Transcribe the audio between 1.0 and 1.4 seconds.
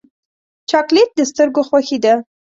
د